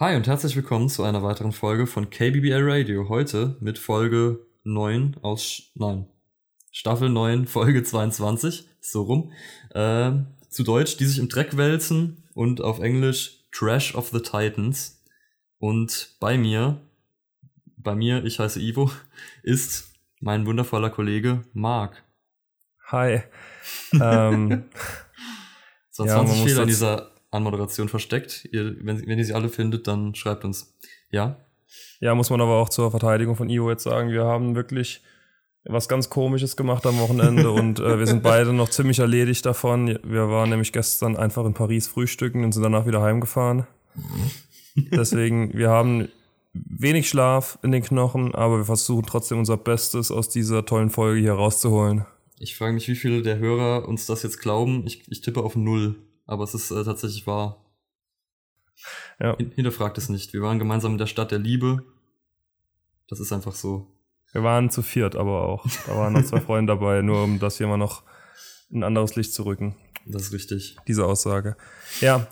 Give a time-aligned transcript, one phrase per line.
[0.00, 3.08] Hi und herzlich willkommen zu einer weiteren Folge von KBBL Radio.
[3.08, 6.06] Heute mit Folge 9 aus, nein,
[6.70, 9.32] Staffel 9, Folge 22, so rum.
[9.70, 10.12] Äh,
[10.50, 15.02] zu Deutsch, die sich im Dreck wälzen und auf Englisch Trash of the Titans.
[15.58, 16.80] Und bei mir,
[17.76, 18.92] bei mir, ich heiße Ivo,
[19.42, 22.04] ist mein wundervoller Kollege Marc.
[22.86, 23.22] Hi.
[24.00, 24.62] ähm,
[25.90, 28.48] 22 ja, Fehler in dieser Anmoderation versteckt.
[28.52, 30.74] Ihr, wenn, wenn ihr sie alle findet, dann schreibt uns.
[31.10, 31.36] Ja?
[32.00, 35.02] Ja, muss man aber auch zur Verteidigung von Ivo jetzt sagen, wir haben wirklich
[35.64, 39.98] was ganz Komisches gemacht am Wochenende und äh, wir sind beide noch ziemlich erledigt davon.
[40.02, 43.66] Wir waren nämlich gestern einfach in Paris frühstücken und sind danach wieder heimgefahren.
[44.74, 46.08] Deswegen, wir haben
[46.52, 51.20] wenig Schlaf in den Knochen, aber wir versuchen trotzdem unser Bestes aus dieser tollen Folge
[51.20, 52.06] hier rauszuholen.
[52.38, 54.84] Ich frage mich, wie viele der Hörer uns das jetzt glauben.
[54.86, 55.96] Ich, ich tippe auf null,
[56.28, 57.64] aber es ist äh, tatsächlich wahr.
[59.18, 59.36] Ja.
[59.36, 60.32] Hinterfragt es nicht.
[60.32, 61.82] Wir waren gemeinsam in der Stadt der Liebe.
[63.08, 63.88] Das ist einfach so.
[64.32, 65.66] Wir waren zu viert, aber auch.
[65.86, 68.02] Da waren noch zwei Freunde dabei, nur um das hier mal noch
[68.70, 69.74] ein anderes Licht zu rücken.
[70.06, 70.76] Das ist richtig.
[70.86, 71.56] Diese Aussage.
[72.00, 72.28] Ja,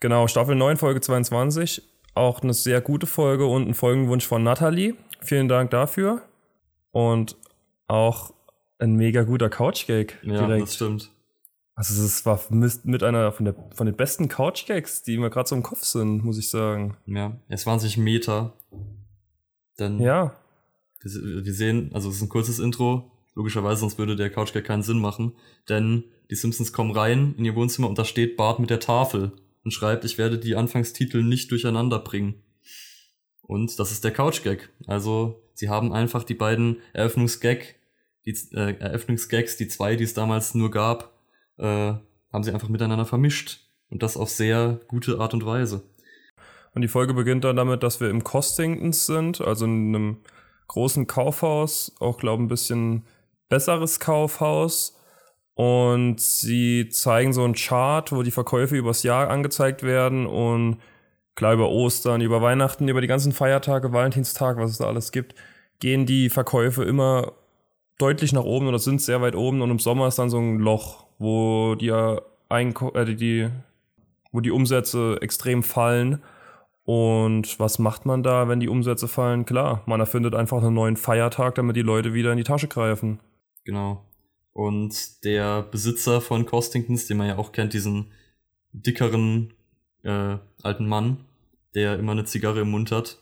[0.00, 0.26] genau.
[0.26, 1.82] Staffel 9, Folge 22.
[2.14, 4.96] Auch eine sehr gute Folge und ein Folgenwunsch von Nathalie.
[5.20, 6.22] Vielen Dank dafür.
[6.90, 7.36] Und
[7.86, 8.34] auch
[8.78, 10.18] ein mega guter Couch-Gag.
[10.22, 10.62] Ja, direkt.
[10.64, 11.10] das stimmt.
[11.76, 15.54] Also es war mit einer von, der, von den besten Couch-Gags, die mir gerade so
[15.54, 16.96] im Kopf sind, muss ich sagen.
[17.04, 18.54] Ja, es waren sich Meter.
[19.78, 20.34] Denn ja.
[21.02, 24.98] Wir sehen, also es ist ein kurzes Intro, logischerweise, sonst würde der Couch-Gag keinen Sinn
[24.98, 25.36] machen.
[25.68, 29.32] Denn die Simpsons kommen rein in ihr Wohnzimmer und da steht Bart mit der Tafel
[29.62, 32.42] und schreibt, ich werde die Anfangstitel nicht durcheinander bringen.
[33.42, 34.70] Und das ist der Couch-Gag.
[34.86, 37.76] Also sie haben einfach die beiden Eröffnungsgag
[38.26, 41.15] die äh, Eröffnungsgags, die zwei, die es damals nur gab,
[41.58, 41.94] äh,
[42.32, 43.60] haben sie einfach miteinander vermischt.
[43.90, 45.82] Und das auf sehr gute Art und Weise.
[46.74, 50.16] Und die Folge beginnt dann damit, dass wir im Costingtons sind, also in einem
[50.68, 53.04] großen Kaufhaus, auch glaube ein bisschen
[53.48, 54.96] besseres Kaufhaus.
[55.54, 60.78] Und sie zeigen so einen Chart, wo die Verkäufe übers Jahr angezeigt werden und
[61.34, 65.34] klar über Ostern, über Weihnachten, über die ganzen Feiertage, Valentinstag, was es da alles gibt,
[65.78, 67.32] gehen die Verkäufe immer
[67.98, 70.58] deutlich nach oben oder sind sehr weit oben und im Sommer ist dann so ein
[70.58, 71.92] Loch, wo die,
[72.48, 73.48] Einko äh, die,
[74.32, 76.22] wo die Umsätze extrem fallen.
[76.84, 79.44] Und was macht man da, wenn die Umsätze fallen?
[79.44, 83.18] Klar, man erfindet einfach einen neuen Feiertag, damit die Leute wieder in die Tasche greifen.
[83.64, 84.04] Genau.
[84.52, 88.12] Und der Besitzer von Costingtons, den man ja auch kennt, diesen
[88.72, 89.52] dickeren
[90.04, 91.24] äh, alten Mann,
[91.74, 93.18] der immer eine Zigarre im Mund hat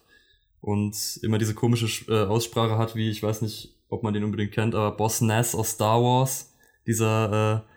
[0.61, 4.53] und immer diese komische äh, Aussprache hat, wie ich weiß nicht, ob man den unbedingt
[4.53, 6.55] kennt, aber Boss Nass aus Star Wars,
[6.87, 7.71] dieser, äh,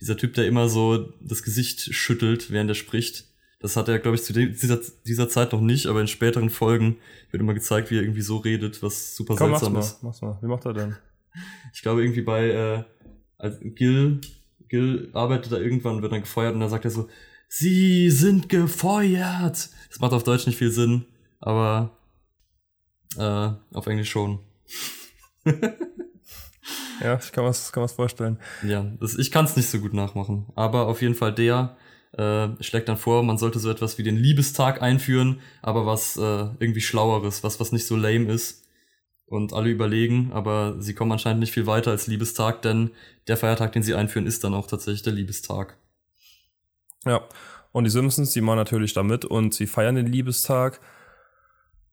[0.00, 3.26] dieser Typ, der immer so das Gesicht schüttelt, während er spricht.
[3.60, 6.96] Das hat er, glaube ich, zu dieser, dieser Zeit noch nicht, aber in späteren Folgen
[7.30, 10.02] wird immer gezeigt, wie er irgendwie so redet, was super Komm, seltsam mach's ist.
[10.02, 10.38] Mal, mach's mal.
[10.40, 10.96] Wie macht er denn?
[11.72, 12.84] Ich glaube, irgendwie bei äh,
[13.42, 14.20] also Gil,
[14.68, 17.08] Gil arbeitet da irgendwann, wird dann gefeuert und dann sagt er so,
[17.48, 19.68] Sie sind gefeuert.
[19.88, 21.04] Das macht auf Deutsch nicht viel Sinn,
[21.40, 21.98] aber
[23.18, 24.38] äh, auf Englisch schon.
[25.44, 28.38] Ja, ich kann was kann vorstellen.
[28.62, 30.46] Ja, das, ich kann es nicht so gut nachmachen.
[30.54, 31.76] Aber auf jeden Fall der
[32.12, 36.20] äh, schlägt dann vor, man sollte so etwas wie den Liebestag einführen, aber was äh,
[36.58, 38.60] irgendwie Schlaueres, was, was nicht so lame ist.
[39.24, 42.90] Und alle überlegen, aber sie kommen anscheinend nicht viel weiter als Liebestag, denn
[43.28, 45.78] der Feiertag, den sie einführen, ist dann auch tatsächlich der Liebestag.
[47.06, 47.26] Ja,
[47.72, 50.80] und die Simpsons, die machen natürlich damit und sie feiern den Liebestag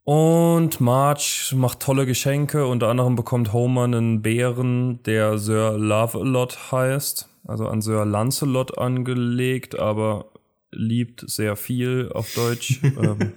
[0.09, 2.66] und Marge macht tolle Geschenke.
[2.66, 7.30] Unter anderem bekommt Homer einen Bären, der Sir Love-A-Lot heißt.
[7.46, 10.31] Also an Sir Lancelot angelegt, aber
[10.72, 12.81] liebt sehr viel auf Deutsch.
[12.84, 13.34] ähm,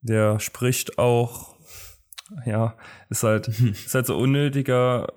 [0.00, 1.56] der spricht auch,
[2.46, 2.74] ja,
[3.10, 5.12] ist halt, ist halt so unnötiger,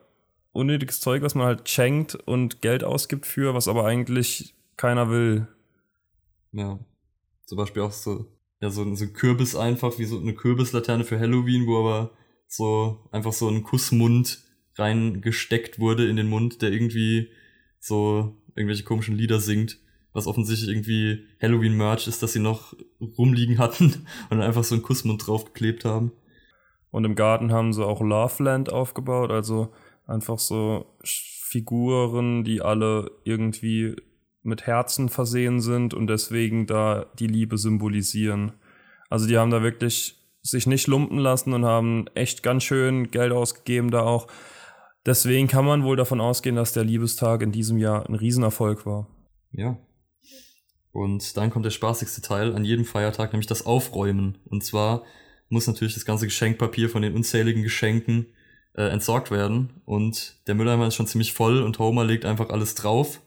[0.51, 5.47] unnötiges Zeug, was man halt schenkt und Geld ausgibt für, was aber eigentlich keiner will.
[6.51, 6.79] Ja.
[7.45, 8.25] Zum Beispiel auch so
[8.61, 12.11] ja, so, so ein Kürbis einfach, wie so eine Kürbislaterne für Halloween, wo aber
[12.47, 14.39] so einfach so ein Kussmund
[14.75, 17.29] reingesteckt wurde in den Mund, der irgendwie
[17.79, 19.79] so irgendwelche komischen Lieder singt,
[20.13, 22.75] was offensichtlich irgendwie Halloween-Merch ist, dass sie noch
[23.17, 26.11] rumliegen hatten und einfach so einen Kussmund draufgeklebt haben.
[26.91, 29.73] Und im Garten haben sie auch Loveland aufgebaut, also
[30.05, 33.95] einfach so Figuren, die alle irgendwie
[34.43, 38.53] mit Herzen versehen sind und deswegen da die Liebe symbolisieren.
[39.09, 43.31] Also die haben da wirklich sich nicht lumpen lassen und haben echt ganz schön Geld
[43.31, 44.27] ausgegeben da auch.
[45.05, 49.07] Deswegen kann man wohl davon ausgehen, dass der Liebestag in diesem Jahr ein Riesenerfolg war.
[49.51, 49.77] Ja.
[50.91, 54.37] Und dann kommt der spaßigste Teil an jedem Feiertag, nämlich das Aufräumen.
[54.45, 55.03] Und zwar
[55.49, 58.27] muss natürlich das ganze Geschenkpapier von den unzähligen Geschenken
[58.73, 59.81] äh, entsorgt werden.
[59.85, 63.21] Und der Mülleimer ist schon ziemlich voll und Homer legt einfach alles drauf.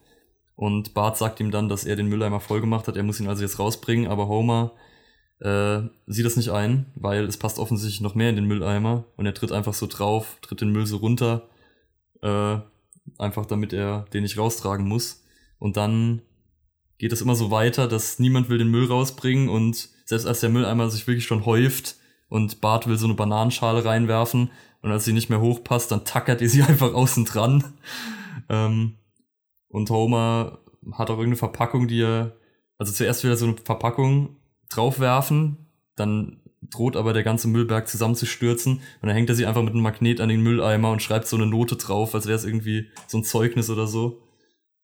[0.56, 2.96] Und Bart sagt ihm dann, dass er den Mülleimer voll gemacht hat.
[2.96, 4.72] Er muss ihn also jetzt rausbringen, aber Homer
[5.40, 9.04] äh, sieht das nicht ein, weil es passt offensichtlich noch mehr in den Mülleimer.
[9.16, 11.48] Und er tritt einfach so drauf, tritt den Müll so runter.
[12.22, 12.58] Äh,
[13.18, 15.24] einfach damit er den nicht raustragen muss.
[15.58, 16.22] Und dann
[16.98, 20.50] geht es immer so weiter, dass niemand will den Müll rausbringen und selbst als der
[20.50, 21.96] Mülleimer sich wirklich schon häuft
[22.28, 24.50] und Bart will so eine Bananenschale reinwerfen
[24.82, 27.74] und als sie nicht mehr hochpasst, dann tackert ihr sie einfach außen dran.
[28.48, 28.94] Ähm,
[29.74, 30.60] und Homer
[30.92, 32.36] hat auch irgendeine Verpackung, die er,
[32.78, 34.36] also zuerst will er so eine Verpackung
[34.70, 35.66] draufwerfen,
[35.96, 39.82] dann droht aber der ganze Müllberg zusammenzustürzen und dann hängt er sie einfach mit einem
[39.82, 43.18] Magnet an den Mülleimer und schreibt so eine Note drauf, als wäre es irgendwie so
[43.18, 44.22] ein Zeugnis oder so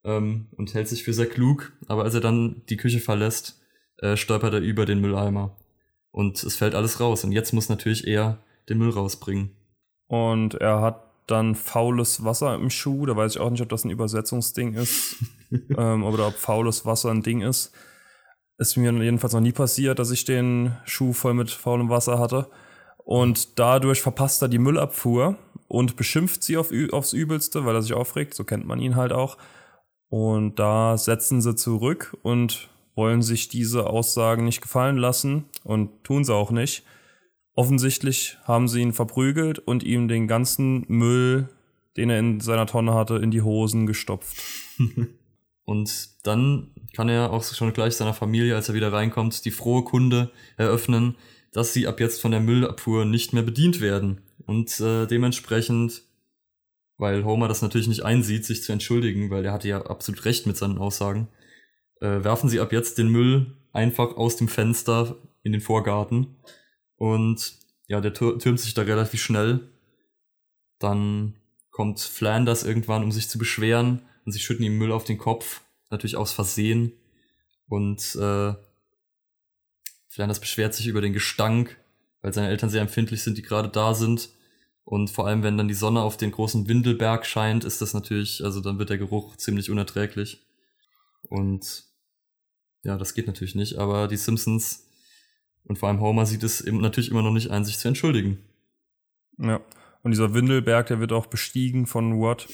[0.03, 3.63] ähm, und hält sich für sehr klug, aber als er dann die Küche verlässt,
[3.99, 5.57] äh, stolpert er über den Mülleimer.
[6.11, 7.23] Und es fällt alles raus.
[7.23, 9.55] Und jetzt muss natürlich er den Müll rausbringen.
[10.09, 13.85] Und er hat dann faules Wasser im Schuh, da weiß ich auch nicht, ob das
[13.85, 15.17] ein Übersetzungsding ist
[15.77, 17.73] ähm, oder ob faules Wasser ein Ding ist.
[18.59, 22.51] Ist mir jedenfalls noch nie passiert, dass ich den Schuh voll mit faulem Wasser hatte.
[22.99, 25.37] Und dadurch verpasst er die Müllabfuhr
[25.67, 28.35] und beschimpft sie auf, aufs Übelste, weil er sich aufregt.
[28.35, 29.39] So kennt man ihn halt auch.
[30.11, 36.25] Und da setzen sie zurück und wollen sich diese Aussagen nicht gefallen lassen und tun
[36.25, 36.85] sie auch nicht.
[37.55, 41.49] Offensichtlich haben sie ihn verprügelt und ihm den ganzen Müll,
[41.97, 44.37] den er in seiner Tonne hatte, in die Hosen gestopft.
[45.65, 49.85] und dann kann er auch schon gleich seiner Familie, als er wieder reinkommt, die frohe
[49.85, 51.17] Kunde eröffnen,
[51.53, 54.21] dass sie ab jetzt von der Müllabfuhr nicht mehr bedient werden.
[54.47, 56.03] Und äh, dementsprechend,
[56.97, 60.47] weil Homer das natürlich nicht einsieht, sich zu entschuldigen, weil er hatte ja absolut recht
[60.47, 61.29] mit seinen Aussagen,
[62.01, 66.37] äh, werfen sie ab jetzt den Müll einfach aus dem Fenster in den Vorgarten.
[67.01, 67.55] Und
[67.87, 69.61] ja, der türmt sich da relativ schnell.
[70.79, 71.35] Dann
[71.71, 75.63] kommt Flanders irgendwann, um sich zu beschweren, und sie schütten ihm Müll auf den Kopf
[75.89, 76.93] natürlich aus Versehen.
[77.69, 78.53] Und äh,
[80.09, 81.79] Flanders beschwert sich über den Gestank,
[82.21, 84.29] weil seine Eltern sehr empfindlich sind, die gerade da sind.
[84.85, 88.45] Und vor allem, wenn dann die Sonne auf den großen Windelberg scheint, ist das natürlich,
[88.45, 90.47] also dann wird der Geruch ziemlich unerträglich.
[91.31, 91.85] Und
[92.83, 94.90] ja, das geht natürlich nicht, aber die Simpsons
[95.71, 98.39] und vor allem Homer sieht es natürlich immer noch nicht ein, sich zu entschuldigen.
[99.39, 99.61] Ja,
[100.03, 102.49] und dieser Windelberg, der wird auch bestiegen von Watt,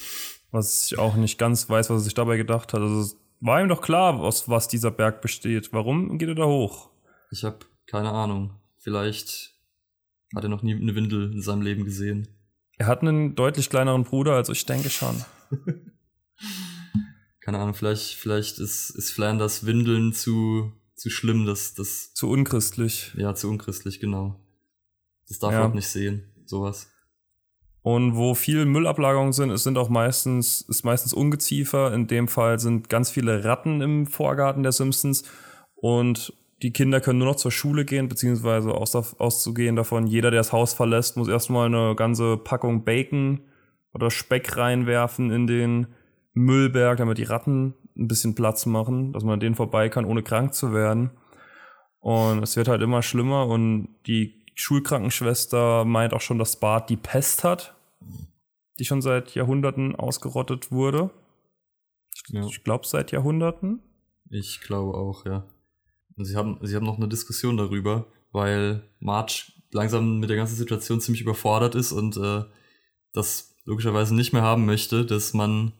[0.51, 2.83] was ich auch nicht ganz weiß, was er sich dabei gedacht hat.
[2.83, 5.73] Also war ihm doch klar, aus was dieser Berg besteht.
[5.73, 6.91] Warum geht er da hoch?
[7.31, 8.51] Ich habe keine Ahnung.
[8.77, 9.55] Vielleicht
[10.35, 12.29] hat er noch nie eine Windel in seinem Leben gesehen.
[12.77, 15.25] Er hat einen deutlich kleineren Bruder, also ich denke schon.
[17.41, 22.13] keine Ahnung, vielleicht, vielleicht ist, ist Flanders Windeln zu, zu schlimm, dass das.
[22.15, 23.13] Zu unchristlich.
[23.17, 24.41] Ja, zu unchristlich, genau.
[25.29, 25.61] Das darf ja.
[25.61, 26.91] man nicht sehen, sowas.
[27.83, 31.95] Und wo viel Müllablagerungen sind, es sind auch meistens, ist meistens Ungeziefer.
[31.95, 35.23] In dem Fall sind ganz viele Ratten im Vorgarten der Simpsons.
[35.77, 36.33] Und
[36.63, 40.53] die Kinder können nur noch zur Schule gehen, beziehungsweise aus, auszugehen davon, jeder, der das
[40.53, 43.43] Haus verlässt, muss erstmal eine ganze Packung Bacon
[43.93, 45.87] oder Speck reinwerfen in den
[46.33, 50.23] Müllberg, damit die Ratten ein bisschen Platz machen, dass man an denen vorbei kann, ohne
[50.23, 51.11] krank zu werden.
[52.01, 56.97] Und es wird halt immer schlimmer und die Schulkrankenschwester meint auch schon, dass Bart die
[56.97, 57.77] Pest hat
[58.79, 61.11] die schon seit Jahrhunderten ausgerottet wurde.
[62.29, 62.47] Ja.
[62.47, 63.81] Ich glaube seit Jahrhunderten.
[64.31, 65.47] Ich glaube auch, ja.
[66.17, 70.57] Und sie haben, sie haben noch eine Diskussion darüber, weil Marge langsam mit der ganzen
[70.57, 72.45] Situation ziemlich überfordert ist und äh,
[73.13, 75.73] das logischerweise nicht mehr haben möchte, dass man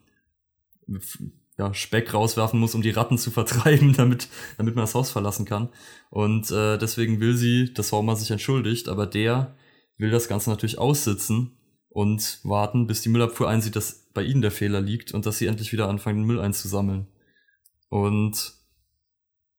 [1.59, 5.47] ja, Speck rauswerfen muss, um die Ratten zu vertreiben, damit, damit man das Haus verlassen
[5.47, 5.71] kann.
[6.11, 9.57] Und äh, deswegen will sie, dass Homer sich entschuldigt, aber der
[9.97, 11.57] will das Ganze natürlich aussitzen
[11.89, 15.47] und warten, bis die Müllabfuhr einsieht, dass bei ihnen der Fehler liegt und dass sie
[15.47, 17.07] endlich wieder anfangen, den Müll einzusammeln.
[17.89, 18.53] Und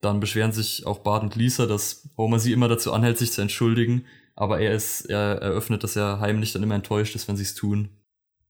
[0.01, 3.41] dann beschweren sich auch Bart und Lisa, dass Homer sie immer dazu anhält, sich zu
[3.41, 7.43] entschuldigen, aber er ist, er eröffnet, dass er heimlich dann immer enttäuscht ist, wenn sie
[7.43, 7.89] es tun.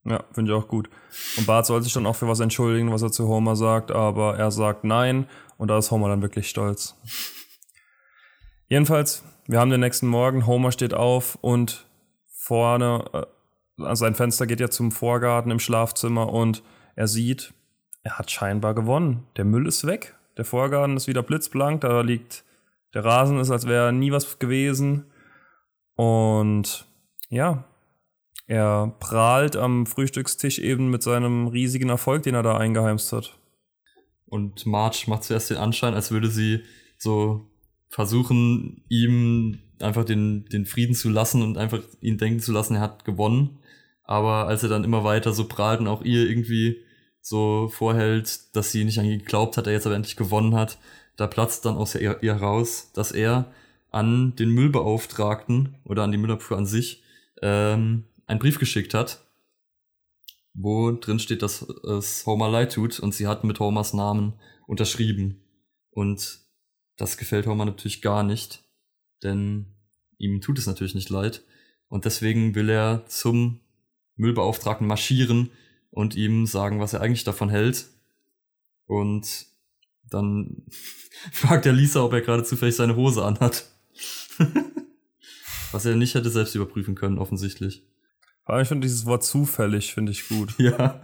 [0.08, 0.90] Ja, finde ich auch gut.
[1.38, 4.38] Und Bart soll sich dann auch für was entschuldigen, was er zu Homer sagt, aber
[4.38, 6.96] er sagt nein und da ist Homer dann wirklich stolz.
[8.70, 11.88] Jedenfalls, wir haben den nächsten Morgen, Homer steht auf und
[12.28, 13.24] vorne äh,
[13.80, 16.64] also sein Fenster geht ja zum Vorgarten im Schlafzimmer und
[16.96, 17.54] er sieht,
[18.04, 19.28] er hat scheinbar gewonnen.
[19.38, 20.16] Der Müll ist weg.
[20.38, 21.82] Der Vorgarten ist wieder blitzblank.
[21.82, 22.44] Da liegt
[22.94, 25.06] der Rasen ist, als wäre nie was gewesen.
[25.96, 26.88] Und
[27.30, 27.66] ja,
[28.48, 33.38] er prahlt am Frühstückstisch eben mit seinem riesigen Erfolg, den er da eingeheimst hat.
[34.26, 36.62] Und Marge macht zuerst den Anschein, als würde sie
[36.98, 37.50] so
[37.90, 42.82] versuchen, ihm einfach den, den Frieden zu lassen und einfach ihn denken zu lassen, er
[42.82, 43.60] hat gewonnen.
[44.04, 46.78] Aber als er dann immer weiter so prahlt und auch ihr irgendwie
[47.22, 50.78] so vorhält, dass sie nicht an ihn geglaubt hat, er jetzt aber endlich gewonnen hat,
[51.18, 53.52] da platzt dann aus ihr, raus, dass er
[53.92, 57.04] an den Müllbeauftragten oder an die Müllabfuhr an sich
[57.42, 59.26] ähm, einen Brief geschickt hat,
[60.54, 64.34] wo drin steht, dass es Homer leid tut und sie hat mit Homers Namen
[64.68, 65.42] unterschrieben.
[65.92, 66.40] Und
[66.98, 68.64] das gefällt Homer natürlich gar nicht,
[69.24, 69.68] denn
[70.18, 71.44] ihm tut es natürlich nicht leid.
[71.88, 73.62] Und deswegen will er zum
[74.18, 75.52] Müllbeauftragten marschieren
[75.90, 77.88] und ihm sagen, was er eigentlich davon hält.
[78.86, 79.46] Und
[80.10, 80.64] dann
[81.32, 83.72] fragt er Lisa, ob er gerade zufällig seine Hose anhat.
[85.72, 87.84] was er nicht hätte selbst überprüfen können, offensichtlich.
[88.48, 90.56] Vor allem, ich finde dieses Wort zufällig, finde ich gut.
[90.58, 91.02] Ja.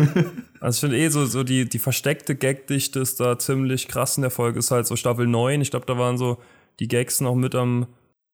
[0.60, 4.22] also ich finde eh so, so die, die versteckte Gagdichte ist da ziemlich krass in
[4.22, 4.60] der Folge.
[4.60, 5.60] Ist halt so Staffel 9.
[5.62, 6.38] Ich glaube, da waren so
[6.78, 7.88] die Gags noch mit am,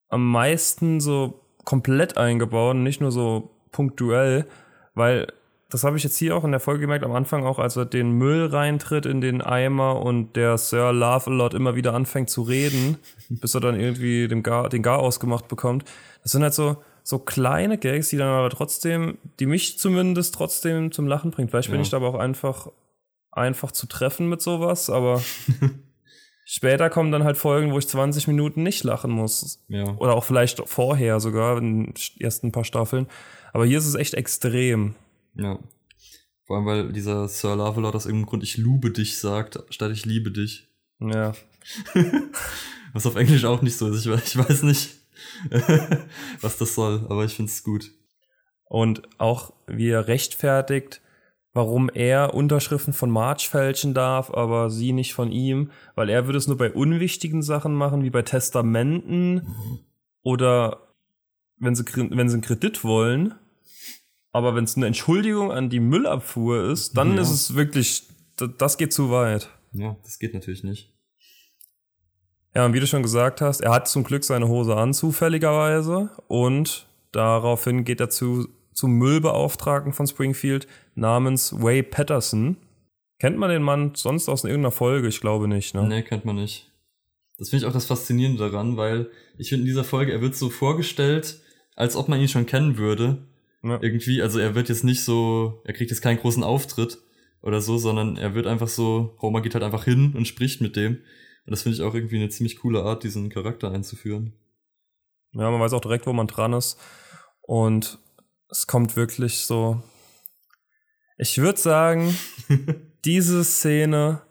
[0.09, 4.45] am meisten so komplett eingebaut und nicht nur so punktuell,
[4.93, 5.25] weil
[5.71, 7.85] das habe ich jetzt hier auch in der Folge gemerkt, am Anfang auch, als er
[7.85, 12.29] den Müll reintritt in den Eimer und der Sir Love a Lot immer wieder anfängt
[12.29, 15.85] zu reden, bis er dann irgendwie den Gar, den Gar ausgemacht bekommt.
[16.21, 20.91] Das sind halt so, so kleine Gags, die dann aber trotzdem, die mich zumindest trotzdem
[20.91, 21.51] zum Lachen bringt.
[21.51, 21.73] Vielleicht ja.
[21.73, 22.69] bin ich da aber auch einfach,
[23.31, 25.21] einfach zu treffen mit sowas, aber
[26.45, 29.61] später kommen dann halt Folgen, wo ich 20 Minuten nicht lachen muss.
[29.67, 29.95] Ja.
[29.97, 33.07] Oder auch vielleicht vorher sogar, in den ersten paar Staffeln.
[33.51, 34.95] Aber hier ist es echt extrem.
[35.35, 35.59] Ja.
[36.45, 40.05] Vor allem, weil dieser Sir Lavalot aus irgendeinem Grund ich lube dich sagt, statt ich
[40.05, 40.69] liebe dich.
[40.99, 41.33] Ja.
[42.93, 44.05] Was auf Englisch auch nicht so ist.
[44.05, 44.91] Ich, ich weiß nicht,
[46.41, 47.91] was das soll, aber ich finde es gut.
[48.65, 51.01] Und auch wie er rechtfertigt,
[51.53, 56.37] warum er Unterschriften von March fälschen darf, aber sie nicht von ihm, weil er würde
[56.37, 59.79] es nur bei unwichtigen Sachen machen, wie bei Testamenten mhm.
[60.23, 60.87] oder
[61.57, 63.35] wenn sie, wenn sie einen Kredit wollen.
[64.31, 67.21] Aber wenn es eine Entschuldigung an die Müllabfuhr ist, dann ja.
[67.21, 68.07] ist es wirklich,
[68.57, 69.49] das geht zu weit.
[69.73, 70.92] Ja, das geht natürlich nicht.
[72.55, 76.11] Ja, und wie du schon gesagt hast, er hat zum Glück seine Hose an, zufälligerweise.
[76.27, 82.57] Und daraufhin geht er zu, zum Müllbeauftragten von Springfield namens Way Patterson.
[83.19, 85.07] Kennt man den Mann sonst aus irgendeiner Folge?
[85.07, 85.87] Ich glaube nicht, ne?
[85.87, 86.71] Nee, kennt man nicht.
[87.37, 90.35] Das finde ich auch das Faszinierende daran, weil ich finde in dieser Folge, er wird
[90.35, 91.39] so vorgestellt,
[91.75, 93.17] als ob man ihn schon kennen würde.
[93.63, 93.79] Ja.
[93.81, 96.99] Irgendwie, also er wird jetzt nicht so, er kriegt jetzt keinen großen Auftritt
[97.41, 100.75] oder so, sondern er wird einfach so, Homer geht halt einfach hin und spricht mit
[100.75, 100.99] dem.
[101.45, 104.33] Und das finde ich auch irgendwie eine ziemlich coole Art, diesen Charakter einzuführen.
[105.33, 106.79] Ja, man weiß auch direkt, wo man dran ist.
[107.41, 107.99] Und
[108.49, 109.81] es kommt wirklich so.
[111.17, 112.15] Ich würde sagen,
[113.05, 114.21] diese Szene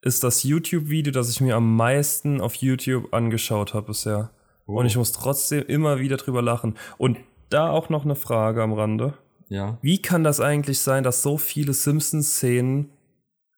[0.00, 4.30] ist das YouTube-Video, das ich mir am meisten auf YouTube angeschaut habe bisher.
[4.66, 4.78] Oh.
[4.78, 6.76] Und ich muss trotzdem immer wieder drüber lachen.
[6.98, 7.18] Und
[7.50, 9.14] da auch noch eine Frage am Rande.
[9.48, 9.78] Ja.
[9.82, 12.90] Wie kann das eigentlich sein, dass so viele Simpsons-Szenen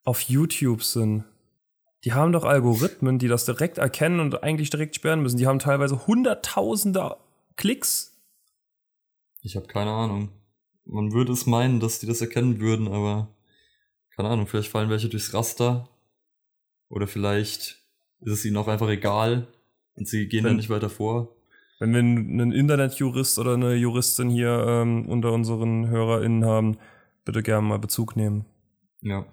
[0.02, 1.24] auf YouTube sind?
[2.04, 5.38] Die haben doch Algorithmen, die das direkt erkennen und eigentlich direkt sperren müssen.
[5.38, 7.16] Die haben teilweise hunderttausende
[7.56, 8.12] Klicks.
[9.40, 10.28] Ich habe keine Ahnung.
[10.84, 13.34] Man würde es meinen, dass die das erkennen würden, aber
[14.14, 15.88] keine Ahnung, vielleicht fallen welche durchs Raster.
[16.90, 17.82] Oder vielleicht
[18.20, 19.48] ist es ihnen auch einfach egal
[19.94, 21.34] und sie gehen dann nicht weiter vor.
[21.80, 26.76] Wenn wir einen Internetjurist oder eine Juristin hier ähm, unter unseren HörerInnen haben,
[27.24, 28.44] bitte gerne mal Bezug nehmen.
[29.00, 29.26] Ja.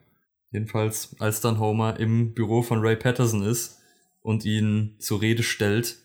[0.52, 3.80] Jedenfalls, als dann Homer im Büro von Ray Patterson ist
[4.22, 5.98] und ihn zur Rede stellt.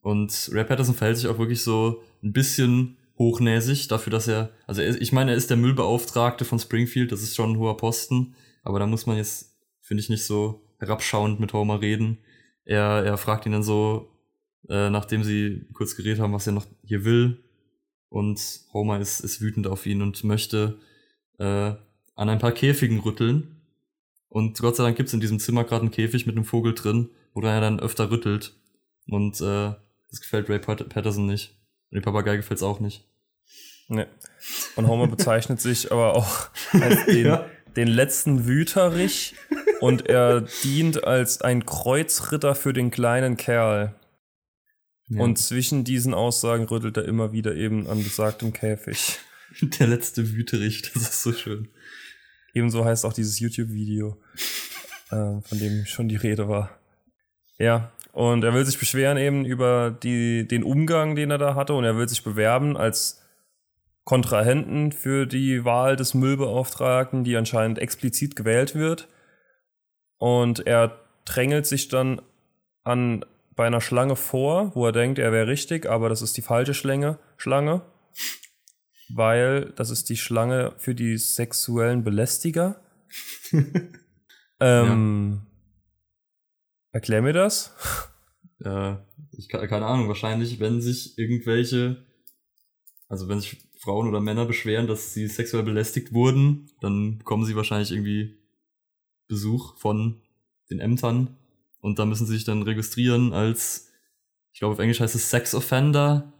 [0.00, 4.80] Und Ray Patterson verhält sich auch wirklich so ein bisschen hochnäsig dafür, dass er, also
[4.80, 8.34] er, ich meine, er ist der Müllbeauftragte von Springfield, das ist schon ein hoher Posten,
[8.62, 12.18] aber da muss man jetzt, finde ich, nicht so herabschauend mit Homer reden.
[12.64, 14.12] Er, er fragt ihn dann so,
[14.68, 17.42] äh, nachdem sie kurz geredet haben, was er noch hier will.
[18.08, 18.40] Und
[18.72, 20.78] Homer ist, ist wütend auf ihn und möchte
[21.38, 21.72] äh,
[22.14, 23.57] an ein paar Käfigen rütteln.
[24.28, 26.74] Und Gott sei Dank gibt es in diesem Zimmer gerade einen Käfig mit einem Vogel
[26.74, 28.54] drin, wo er dann öfter rüttelt.
[29.08, 29.74] Und äh,
[30.10, 31.56] das gefällt Ray Patterson nicht.
[31.90, 33.04] Und dem Papagei gefällt es auch nicht.
[33.88, 34.06] Nee.
[34.76, 37.46] Und Homer bezeichnet sich aber auch als den, ja.
[37.76, 39.34] den letzten Wüterich
[39.80, 43.94] und er dient als ein Kreuzritter für den kleinen Kerl.
[45.08, 45.22] Ja.
[45.22, 49.18] Und zwischen diesen Aussagen rüttelt er immer wieder eben an besagtem Käfig.
[49.60, 51.68] Der letzte Wüterich, das ist so schön.
[52.54, 54.16] Ebenso heißt auch dieses YouTube-Video,
[55.10, 56.70] äh, von dem schon die Rede war.
[57.58, 61.74] Ja, und er will sich beschweren eben über die, den Umgang, den er da hatte,
[61.74, 63.22] und er will sich bewerben als
[64.04, 69.08] Kontrahenten für die Wahl des Müllbeauftragten, die anscheinend explizit gewählt wird.
[70.16, 72.20] und er drängelt sich dann
[72.84, 73.24] an
[73.54, 76.74] bei einer Schlange vor, wo er denkt, er wäre richtig, aber das ist die falsche
[76.74, 77.82] Schlange, Schlange,
[79.10, 82.80] weil das ist die Schlange für die sexuellen Belästiger.
[84.60, 85.42] ähm,
[86.92, 87.74] Erklär mir das.
[88.64, 88.94] Äh,
[89.32, 92.04] ich keine Ahnung, wahrscheinlich, wenn sich irgendwelche,
[93.08, 97.54] also wenn sich Frauen oder Männer beschweren, dass sie sexuell belästigt wurden, dann bekommen sie
[97.54, 98.38] wahrscheinlich irgendwie
[99.28, 100.22] Besuch von
[100.70, 101.36] den Ämtern
[101.80, 103.90] und da müssen sie sich dann registrieren als,
[104.52, 106.32] ich glaube auf Englisch heißt es Sex Offender.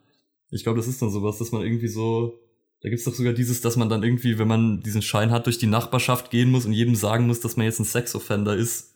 [0.51, 2.41] Ich glaube, das ist dann sowas, dass man irgendwie so,
[2.81, 5.59] da gibt's doch sogar dieses, dass man dann irgendwie, wenn man diesen Schein hat, durch
[5.59, 8.95] die Nachbarschaft gehen muss und jedem sagen muss, dass man jetzt ein Sex Offender ist.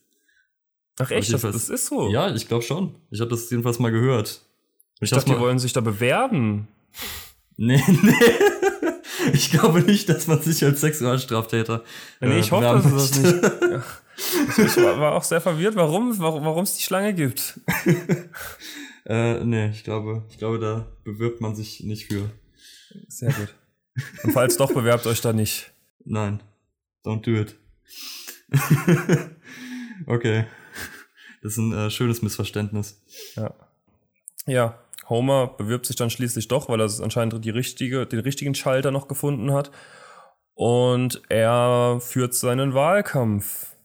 [0.99, 2.11] Ach echt, das, das, ist so?
[2.11, 2.95] Ja, ich glaube schon.
[3.11, 4.43] Ich habe das jedenfalls mal gehört.
[4.97, 6.69] Ich, ich dachte, die wollen sich da bewerben.
[7.57, 8.15] Nee, nee.
[9.33, 11.83] Ich glaube nicht, dass man sich als Sexualstraftäter.
[12.21, 13.43] Äh, nee, ich hoffe, dass es das nicht.
[13.63, 13.85] Ja.
[14.65, 17.59] Ich war auch sehr verwirrt, warum warum es die Schlange gibt.
[19.07, 22.31] äh, nee, ich glaube, ich glaube, da bewirbt man sich nicht für.
[23.09, 23.55] Sehr gut.
[24.23, 25.73] Und falls doch, bewerbt euch da nicht.
[26.05, 26.43] Nein.
[27.05, 27.57] Don't do it.
[30.07, 30.47] okay.
[31.43, 33.03] Das ist ein äh, schönes Missverständnis.
[33.35, 33.55] Ja.
[34.47, 38.91] Ja, Homer bewirbt sich dann schließlich doch, weil er anscheinend die richtige, den richtigen Schalter
[38.91, 39.71] noch gefunden hat.
[40.55, 43.77] Und er führt seinen Wahlkampf,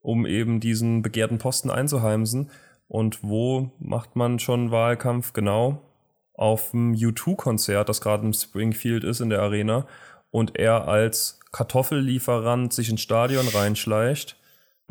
[0.00, 2.50] um eben diesen begehrten Posten einzuheimsen.
[2.88, 5.32] Und wo macht man schon Wahlkampf?
[5.32, 5.91] Genau
[6.34, 9.86] auf dem U2-Konzert, das gerade im Springfield ist in der Arena.
[10.30, 14.36] Und er als Kartoffellieferant sich ins Stadion reinschleicht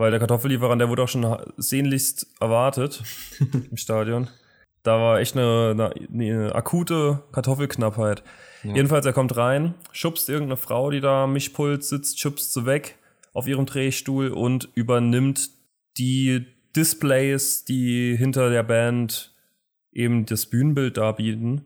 [0.02, 3.04] weil der Kartoffellieferant, der wurde auch schon sehnlichst erwartet
[3.70, 4.30] im Stadion.
[4.82, 8.24] Da war echt eine, eine, eine akute Kartoffelknappheit.
[8.64, 8.74] Ja.
[8.74, 12.98] Jedenfalls, er kommt rein, schubst irgendeine Frau, die da am Mischpult sitzt, schubst sie weg
[13.34, 15.52] auf ihrem Drehstuhl und übernimmt
[16.00, 19.31] die Displays, die hinter der Band
[19.92, 21.66] eben das Bühnenbild darbieten.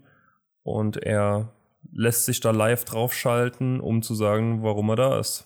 [0.63, 1.53] Und er
[1.91, 5.45] lässt sich da live draufschalten, um zu sagen, warum er da ist.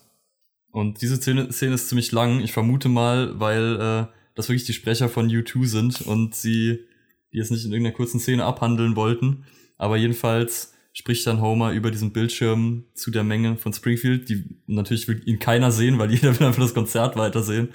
[0.72, 2.40] Und diese Szene, Szene ist ziemlich lang.
[2.40, 6.86] Ich vermute mal, weil äh, das wirklich die Sprecher von U2 sind und sie
[7.32, 9.44] die jetzt nicht in irgendeiner kurzen Szene abhandeln wollten.
[9.78, 14.28] Aber jedenfalls spricht dann Homer über diesen Bildschirm zu der Menge von Springfield.
[14.28, 17.68] Die natürlich will ihn keiner sehen, weil jeder will einfach das Konzert weitersehen,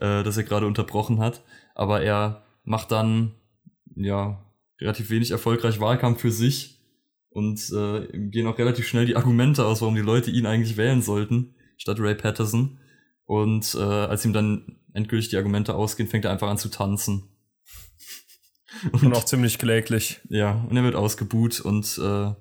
[0.00, 1.42] äh, das er gerade unterbrochen hat.
[1.74, 3.32] Aber er macht dann
[3.94, 4.44] ja
[4.80, 6.80] relativ wenig erfolgreich Wahlkampf für sich
[7.30, 11.02] und äh, gehen auch relativ schnell die Argumente aus, warum die Leute ihn eigentlich wählen
[11.02, 12.78] sollten statt Ray Patterson.
[13.24, 17.24] Und äh, als ihm dann endgültig die Argumente ausgehen, fängt er einfach an zu tanzen.
[18.92, 20.20] Und, und auch ziemlich kläglich.
[20.28, 22.32] Ja, und er wird ausgebuht und äh,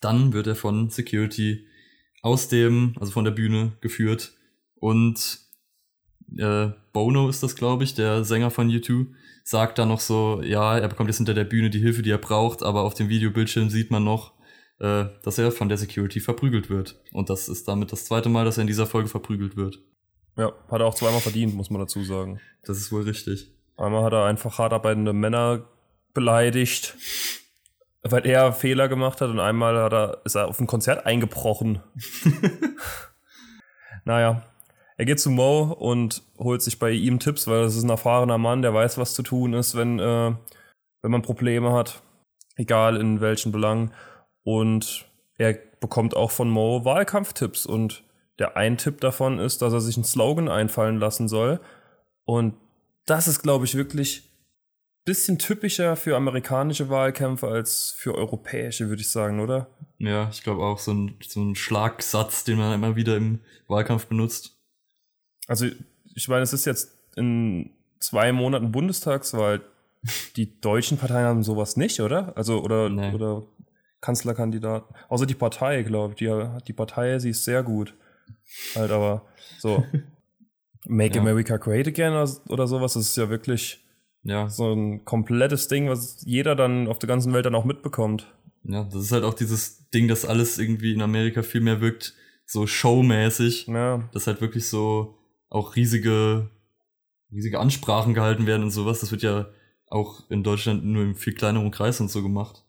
[0.00, 1.64] dann wird er von Security
[2.22, 4.32] aus dem, also von der Bühne geführt
[4.74, 5.38] und
[6.36, 9.06] äh, Bono ist das, glaube ich, der Sänger von U2,
[9.48, 12.18] sagt dann noch so, ja, er bekommt jetzt hinter der Bühne die Hilfe, die er
[12.18, 14.34] braucht, aber auf dem Videobildschirm sieht man noch,
[14.78, 17.00] äh, dass er von der Security verprügelt wird.
[17.12, 19.78] Und das ist damit das zweite Mal, dass er in dieser Folge verprügelt wird.
[20.36, 22.40] Ja, hat er auch zweimal verdient, muss man dazu sagen.
[22.62, 23.50] Das ist wohl richtig.
[23.78, 25.64] Einmal hat er einfach hart arbeitende Männer
[26.12, 26.94] beleidigt,
[28.02, 31.80] weil er Fehler gemacht hat und einmal hat er, ist er auf ein Konzert eingebrochen.
[34.04, 34.42] naja,
[34.98, 38.36] er geht zu Mo und holt sich bei ihm Tipps, weil das ist ein erfahrener
[38.36, 40.34] Mann, der weiß, was zu tun ist, wenn, äh,
[41.02, 42.02] wenn man Probleme hat.
[42.56, 43.92] Egal in welchen Belangen.
[44.42, 47.64] Und er bekommt auch von Mo Wahlkampftipps.
[47.64, 48.02] Und
[48.40, 51.60] der ein Tipp davon ist, dass er sich einen Slogan einfallen lassen soll.
[52.24, 52.54] Und
[53.06, 59.02] das ist, glaube ich, wirklich ein bisschen typischer für amerikanische Wahlkämpfe als für europäische, würde
[59.02, 59.68] ich sagen, oder?
[59.98, 64.06] Ja, ich glaube auch so ein, so ein Schlagsatz, den man immer wieder im Wahlkampf
[64.06, 64.57] benutzt.
[65.48, 65.66] Also,
[66.14, 69.62] ich meine, es ist jetzt in zwei Monaten Bundestagswahl.
[70.36, 72.36] Die deutschen Parteien haben sowas nicht, oder?
[72.36, 73.12] Also, oder, nee.
[73.12, 73.42] oder
[74.00, 74.94] Kanzlerkandidaten.
[75.08, 76.18] Außer die Partei, glaube ich.
[76.18, 77.94] Die, die Partei, sie ist sehr gut.
[78.76, 79.26] Halt, aber
[79.58, 79.84] so.
[80.86, 81.20] Make ja.
[81.20, 83.84] America Great Again oder, oder sowas, das ist ja wirklich
[84.22, 84.48] ja.
[84.48, 88.32] so ein komplettes Ding, was jeder dann auf der ganzen Welt dann auch mitbekommt.
[88.64, 92.14] Ja, das ist halt auch dieses Ding, dass alles irgendwie in Amerika viel mehr wirkt,
[92.46, 93.66] so showmäßig.
[93.66, 94.08] Ja.
[94.12, 95.17] Dass halt wirklich so
[95.50, 96.50] auch riesige,
[97.30, 99.00] riesige Ansprachen gehalten werden und sowas.
[99.00, 99.48] Das wird ja
[99.86, 102.64] auch in Deutschland nur im viel kleineren Kreis und so gemacht.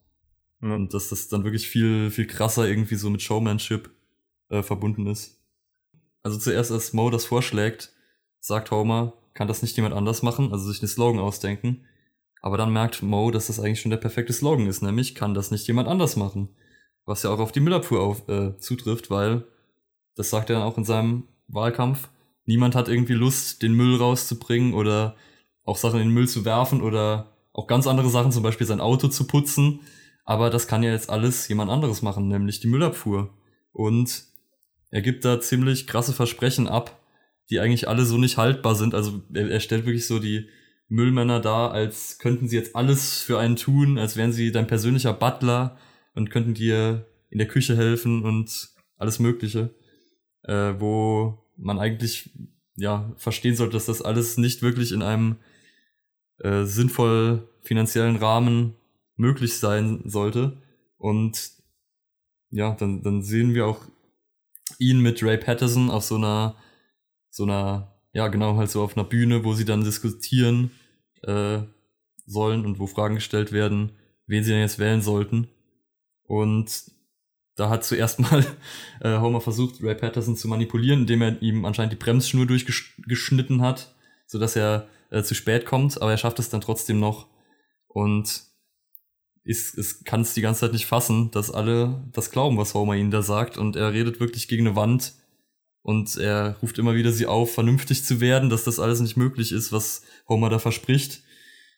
[0.60, 0.72] Mhm.
[0.72, 3.89] Und dass das dann wirklich viel, viel krasser irgendwie so mit Showmanship
[4.50, 5.39] äh, verbunden ist.
[6.24, 7.94] Also zuerst, als Mo das vorschlägt,
[8.39, 11.86] sagt Homer, kann das nicht jemand anders machen, also sich einen Slogan ausdenken.
[12.42, 15.52] Aber dann merkt Mo, dass das eigentlich schon der perfekte Slogan ist, nämlich kann das
[15.52, 16.50] nicht jemand anders machen.
[17.06, 19.46] Was ja auch auf die Müllabfuhr auf, äh, zutrifft, weil,
[20.15, 22.10] das sagt er dann auch in seinem Wahlkampf,
[22.50, 25.16] niemand hat irgendwie Lust, den Müll rauszubringen oder
[25.64, 28.82] auch Sachen in den Müll zu werfen oder auch ganz andere Sachen, zum Beispiel sein
[28.82, 29.82] Auto zu putzen.
[30.26, 33.30] Aber das kann ja jetzt alles jemand anderes machen, nämlich die Müllabfuhr.
[33.72, 34.24] Und
[34.90, 37.00] er gibt da ziemlich krasse Versprechen ab,
[37.52, 38.96] die eigentlich alle so nicht haltbar sind.
[38.96, 40.50] Also er, er stellt wirklich so die
[40.88, 45.14] Müllmänner da, als könnten sie jetzt alles für einen tun, als wären sie dein persönlicher
[45.14, 45.78] Butler
[46.16, 49.76] und könnten dir in der Küche helfen und alles Mögliche.
[50.44, 52.32] Äh, wo man eigentlich
[52.76, 55.38] ja verstehen sollte, dass das alles nicht wirklich in einem
[56.39, 58.76] äh, sinnvoll finanziellen Rahmen
[59.15, 60.62] möglich sein sollte.
[60.98, 61.52] Und
[62.52, 63.82] ja, dann, dann sehen wir auch
[64.80, 66.56] ihn mit Ray Patterson auf so einer,
[67.30, 70.72] so einer, ja, genau, halt so auf einer Bühne, wo sie dann diskutieren
[71.24, 71.60] äh,
[72.26, 73.91] sollen und wo Fragen gestellt werden,
[74.26, 75.48] wen sie denn jetzt wählen sollten.
[76.24, 76.91] Und
[77.60, 78.45] da hat zuerst mal
[79.02, 83.93] äh, Homer versucht, Ray Patterson zu manipulieren, indem er ihm anscheinend die Bremsschnur durchgeschnitten hat,
[84.26, 87.28] sodass er äh, zu spät kommt, aber er schafft es dann trotzdem noch.
[87.88, 88.43] Und
[89.43, 92.95] ist, ist, kann es die ganze Zeit nicht fassen, dass alle das glauben, was Homer
[92.95, 93.58] ihnen da sagt.
[93.58, 95.13] Und er redet wirklich gegen eine Wand
[95.82, 99.52] und er ruft immer wieder sie auf, vernünftig zu werden, dass das alles nicht möglich
[99.52, 101.24] ist, was Homer da verspricht.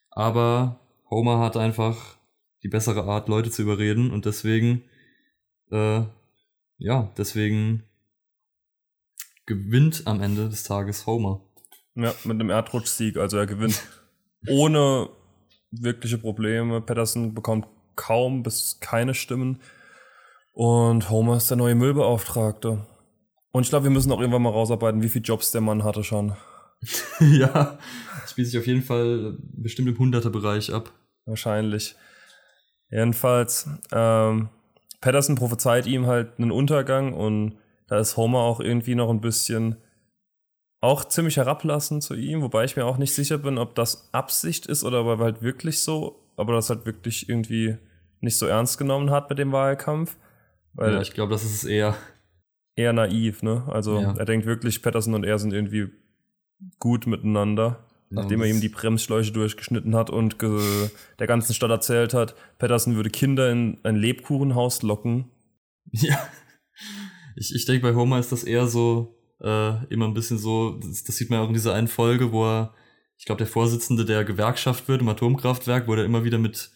[0.09, 2.17] Aber Homer hat einfach
[2.63, 4.11] die bessere Art, Leute zu überreden.
[4.11, 4.83] Und deswegen,
[5.71, 6.03] äh,
[6.77, 7.83] ja, deswegen
[9.45, 11.41] gewinnt am Ende des Tages Homer.
[11.95, 13.17] Ja, mit einem Erdrutschsieg.
[13.17, 13.81] Also er gewinnt
[14.47, 15.09] ohne
[15.71, 16.81] wirkliche Probleme.
[16.81, 19.61] Patterson bekommt kaum bis keine Stimmen.
[20.53, 22.85] Und Homer ist der neue Müllbeauftragte.
[23.51, 26.03] Und ich glaube, wir müssen auch irgendwann mal rausarbeiten, wie viele Jobs der Mann hatte
[26.03, 26.35] schon.
[27.19, 27.77] ja,
[28.27, 30.91] spielt sich auf jeden Fall bestimmt im Hunderterbereich ab.
[31.25, 31.95] Wahrscheinlich.
[32.89, 34.49] Jedenfalls, ähm,
[35.01, 39.77] Patterson prophezeit ihm halt einen Untergang und da ist Homer auch irgendwie noch ein bisschen
[40.79, 44.65] auch ziemlich herablassen zu ihm, wobei ich mir auch nicht sicher bin, ob das Absicht
[44.65, 47.77] ist oder ob er halt wirklich so, aber das halt wirklich irgendwie
[48.19, 50.17] nicht so ernst genommen hat mit dem Wahlkampf.
[50.73, 51.95] Weil ja, ich glaube, das ist eher.
[52.75, 53.63] Eher naiv, ne?
[53.67, 54.15] Also ja.
[54.17, 55.89] er denkt wirklich, Patterson und er sind irgendwie
[56.79, 57.83] gut miteinander.
[58.13, 63.09] Nachdem er ihm die Bremsschläuche durchgeschnitten hat und der ganzen Stadt erzählt hat, Patterson würde
[63.09, 65.31] Kinder in ein Lebkuchenhaus locken.
[65.93, 66.17] Ja.
[67.35, 71.03] Ich, ich denke, bei Homer ist das eher so, äh, immer ein bisschen so, das,
[71.03, 72.73] das, sieht man auch in dieser einen Folge, wo er,
[73.17, 76.71] ich glaube, der Vorsitzende der Gewerkschaft wird im Atomkraftwerk, wo er immer wieder mit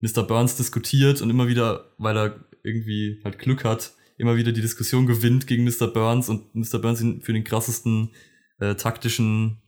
[0.00, 0.22] Mr.
[0.22, 5.06] Burns diskutiert und immer wieder, weil er irgendwie halt Glück hat, immer wieder die Diskussion
[5.06, 5.88] gewinnt gegen Mr.
[5.88, 6.78] Burns und Mr.
[6.78, 8.10] Burns ihn für den krassesten
[8.58, 9.59] äh, taktischen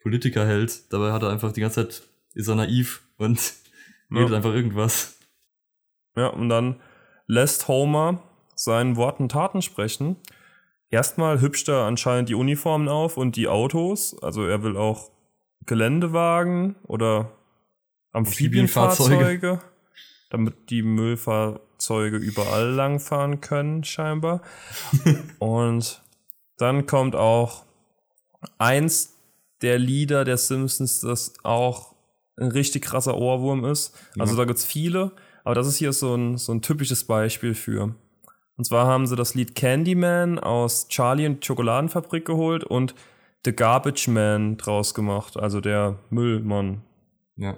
[0.00, 0.92] Politiker hält.
[0.92, 2.02] Dabei hat er einfach die ganze Zeit,
[2.34, 3.38] ist er naiv und
[4.10, 4.18] ja.
[4.18, 5.18] redet einfach irgendwas.
[6.16, 6.80] Ja, und dann
[7.26, 8.22] lässt Homer
[8.54, 10.16] seinen Worten Taten sprechen
[10.90, 14.20] Erstmal hübscht er anscheinend die Uniformen auf und die Autos.
[14.22, 15.10] Also er will auch
[15.64, 17.30] Geländewagen oder
[18.12, 19.60] Amphibienfahrzeuge,
[20.30, 24.42] damit die Müllfahrzeuge überall langfahren können, scheinbar.
[25.38, 26.02] und
[26.58, 27.64] dann kommt auch
[28.58, 29.16] eins
[29.62, 31.94] der Lieder der Simpsons, das auch
[32.36, 33.94] ein richtig krasser Ohrwurm ist.
[34.18, 34.38] Also ja.
[34.38, 35.12] da gibt's viele,
[35.44, 37.94] aber das ist hier so ein, so ein typisches Beispiel für.
[38.56, 42.94] Und zwar haben sie das Lied Candyman aus Charlie und Schokoladenfabrik geholt und
[43.44, 46.82] The Garbage Man draus gemacht, also der Müllmann.
[47.36, 47.56] Ja.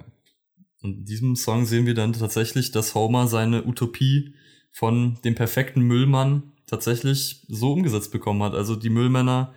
[0.81, 4.33] Und in diesem Song sehen wir dann tatsächlich, dass Homer seine Utopie
[4.71, 8.53] von dem perfekten Müllmann tatsächlich so umgesetzt bekommen hat.
[8.53, 9.53] Also die Müllmänner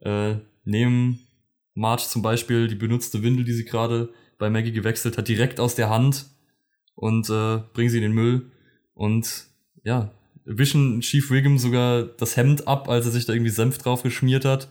[0.00, 1.26] äh, nehmen
[1.80, 5.74] Marge zum Beispiel die benutzte Windel, die sie gerade bei Maggie gewechselt hat, direkt aus
[5.74, 6.26] der Hand
[6.94, 8.50] und äh, bringen sie in den Müll.
[8.94, 9.46] Und
[9.82, 10.12] ja,
[10.44, 14.44] wischen Chief Wiggum sogar das Hemd ab, als er sich da irgendwie Senf drauf geschmiert
[14.44, 14.68] hat.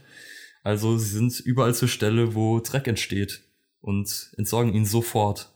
[0.63, 3.41] Also sie sind überall zur Stelle, wo Dreck entsteht
[3.81, 5.51] und entsorgen ihn sofort.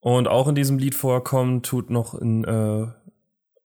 [0.00, 2.88] Und auch in diesem Lied vorkommen tut noch ein, äh,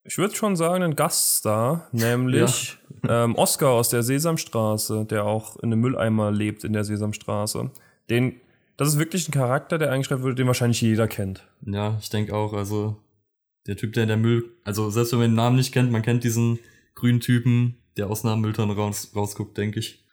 [0.09, 3.25] ich würde schon sagen, ein Gaststar, nämlich ja.
[3.25, 7.69] ähm, Oscar aus der Sesamstraße, der auch in einem Mülleimer lebt in der Sesamstraße.
[8.09, 8.41] Den,
[8.75, 11.47] das ist wirklich ein Charakter, der eingeschrieben wurde, den wahrscheinlich jeder kennt.
[11.63, 12.53] Ja, ich denke auch.
[12.53, 12.97] Also
[13.67, 16.01] der Typ, der in der Müll, also selbst wenn man den Namen nicht kennt, man
[16.01, 16.57] kennt diesen
[16.95, 20.03] grünen Typen, der aus einer Mülltonne raus, rausguckt, denke ich.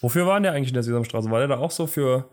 [0.00, 1.32] Wofür war der eigentlich in der Sesamstraße?
[1.32, 2.30] War der da auch so für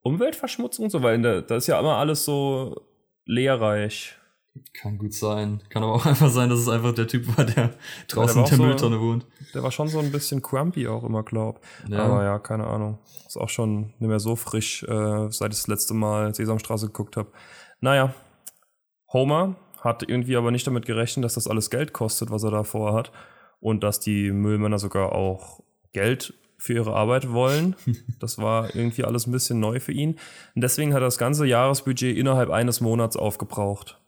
[0.00, 1.04] Umweltverschmutzung und so?
[1.04, 2.84] Weil da ist ja immer alles so
[3.26, 4.17] lehrreich.
[4.72, 5.62] Kann gut sein.
[5.68, 7.74] Kann aber auch einfach sein, dass es einfach der Typ war, der
[8.08, 9.26] draußen in der so, Mülltonne wohnt.
[9.54, 11.60] Der war schon so ein bisschen crumpy auch immer, glaub.
[11.88, 12.04] Ja.
[12.04, 12.98] Aber ja, keine Ahnung.
[13.26, 17.16] Ist auch schon nicht mehr so frisch, äh, seit ich das letzte Mal Sesamstraße geguckt
[17.16, 17.30] habe.
[17.80, 18.14] Naja,
[19.12, 22.64] Homer hat irgendwie aber nicht damit gerechnet, dass das alles Geld kostet, was er da
[22.64, 23.12] vorhat.
[23.60, 25.60] Und dass die Müllmänner sogar auch
[25.92, 27.76] Geld für ihre Arbeit wollen.
[28.18, 30.18] Das war irgendwie alles ein bisschen neu für ihn.
[30.56, 34.00] Und deswegen hat er das ganze Jahresbudget innerhalb eines Monats aufgebraucht.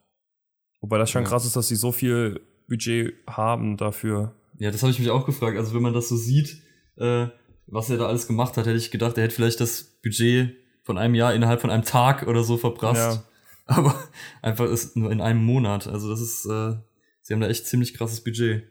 [0.81, 1.29] Wobei das schon Ja.
[1.29, 4.35] krass ist, dass sie so viel Budget haben dafür.
[4.59, 5.57] Ja, das habe ich mich auch gefragt.
[5.57, 6.63] Also wenn man das so sieht,
[6.97, 7.27] äh,
[7.67, 10.99] was er da alles gemacht hat, hätte ich gedacht, er hätte vielleicht das Budget von
[10.99, 13.21] einem Jahr innerhalb von einem Tag oder so verprasst.
[13.21, 13.25] Ja.
[13.67, 13.95] Aber
[14.43, 15.87] einfach ist nur in einem Monat.
[15.87, 16.75] Also das ist, äh,
[17.23, 18.65] sie haben da echt ziemlich krasses Budget.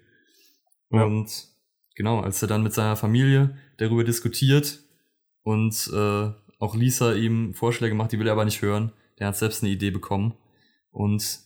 [0.92, 1.04] Ja.
[1.06, 1.48] Und
[1.96, 4.80] genau, als er dann mit seiner Familie darüber diskutiert
[5.44, 8.92] und äh, auch Lisa ihm Vorschläge macht, die will er aber nicht hören.
[9.20, 10.34] Der hat selbst eine Idee bekommen.
[10.92, 11.40] Und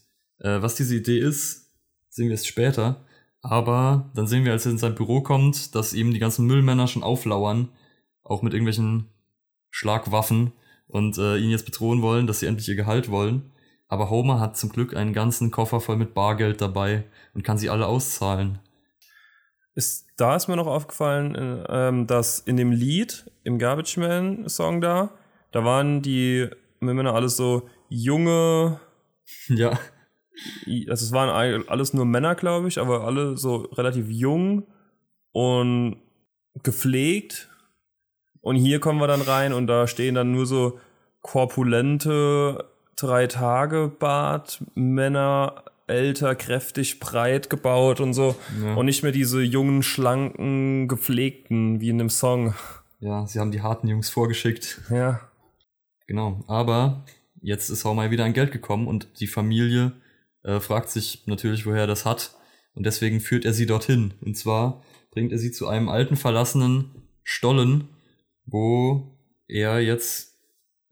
[0.43, 1.71] äh, was diese Idee ist,
[2.09, 3.03] sehen wir erst später.
[3.41, 6.87] Aber dann sehen wir, als er in sein Büro kommt, dass ihm die ganzen Müllmänner
[6.87, 7.69] schon auflauern,
[8.23, 9.09] auch mit irgendwelchen
[9.69, 10.53] Schlagwaffen
[10.87, 13.51] und äh, ihn jetzt bedrohen wollen, dass sie endlich ihr Gehalt wollen.
[13.87, 17.03] Aber Homer hat zum Glück einen ganzen Koffer voll mit Bargeld dabei
[17.33, 18.59] und kann sie alle auszahlen.
[19.75, 24.47] Ist, da ist mir noch aufgefallen, äh, ähm, dass in dem Lied, im Garbage Man
[24.47, 25.11] Song da,
[25.51, 26.47] da waren die
[26.79, 28.79] Männer alles so junge,
[29.47, 29.77] ja,
[30.89, 34.65] also es waren all- alles nur Männer, glaube ich, aber alle so relativ jung
[35.31, 35.97] und
[36.63, 37.49] gepflegt.
[38.41, 40.79] Und hier kommen wir dann rein und da stehen dann nur so
[41.21, 42.65] korpulente
[42.95, 48.35] drei Tage Bart Männer, älter, kräftig, breit gebaut und so.
[48.63, 48.73] ja.
[48.75, 52.53] Und nicht mehr diese jungen, schlanken, gepflegten, wie in dem Song.
[52.99, 54.81] ja, sie haben die harten Jungs vorgeschickt.
[54.89, 55.19] Ja.
[56.07, 57.03] Genau, aber
[57.41, 59.93] jetzt ist Homer wieder an Geld gekommen und die Familie
[60.43, 62.35] äh, fragt sich natürlich, woher er das hat.
[62.75, 64.13] Und deswegen führt er sie dorthin.
[64.21, 67.89] Und zwar bringt er sie zu einem alten, verlassenen Stollen,
[68.45, 70.39] wo er jetzt,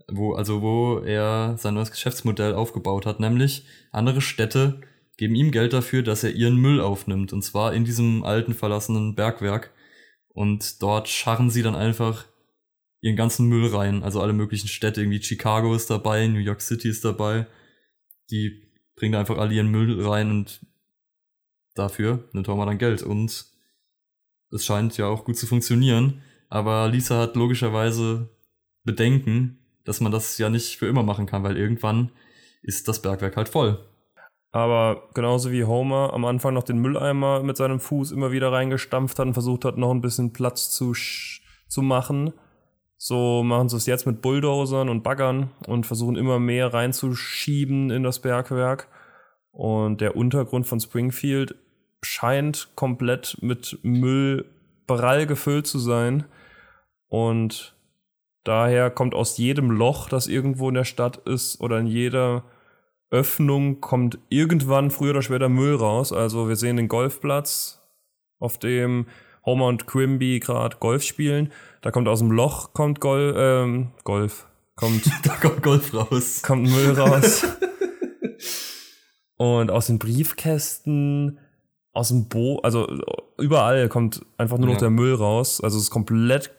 [0.07, 3.19] wo, also wo er sein neues Geschäftsmodell aufgebaut hat.
[3.19, 4.81] Nämlich andere Städte
[5.17, 7.33] geben ihm Geld dafür, dass er ihren Müll aufnimmt.
[7.33, 9.71] Und zwar in diesem alten, verlassenen Bergwerk.
[10.29, 12.25] Und dort scharren sie dann einfach
[13.01, 14.03] ihren ganzen Müll rein.
[14.03, 17.47] Also alle möglichen Städte, irgendwie Chicago ist dabei, New York City ist dabei.
[18.29, 18.70] Die
[19.01, 20.63] bringen einfach alle ihren Müll rein und
[21.73, 23.01] dafür nimmt Homer dann Geld.
[23.01, 23.47] Und
[24.51, 26.21] es scheint ja auch gut zu funktionieren.
[26.49, 28.29] Aber Lisa hat logischerweise
[28.83, 32.11] Bedenken, dass man das ja nicht für immer machen kann, weil irgendwann
[32.61, 33.83] ist das Bergwerk halt voll.
[34.51, 39.17] Aber genauso wie Homer am Anfang noch den Mülleimer mit seinem Fuß immer wieder reingestampft
[39.17, 40.93] hat und versucht hat, noch ein bisschen Platz zu,
[41.67, 42.33] zu machen,
[43.03, 48.03] so machen sie es jetzt mit Bulldozern und Baggern und versuchen immer mehr reinzuschieben in
[48.03, 48.89] das Bergwerk.
[49.51, 51.55] Und der Untergrund von Springfield
[52.03, 54.45] scheint komplett mit Müll
[54.85, 56.25] prall gefüllt zu sein.
[57.07, 57.75] Und
[58.43, 62.43] daher kommt aus jedem Loch, das irgendwo in der Stadt ist, oder in jeder
[63.09, 66.13] Öffnung kommt irgendwann früher oder später Müll raus.
[66.13, 67.81] Also wir sehen den Golfplatz,
[68.37, 69.07] auf dem
[69.45, 71.51] Homer und Quimby gerade Golf spielen.
[71.81, 76.41] Da kommt aus dem Loch kommt Gol ähm, Golf kommt Da kommt Golf raus.
[76.43, 77.45] kommt Müll raus.
[79.37, 81.39] Und aus den Briefkästen,
[81.93, 82.87] aus dem Bo, also
[83.39, 84.79] überall kommt einfach nur noch Ja.
[84.81, 85.61] der Müll raus.
[85.61, 86.51] Also es ist komplett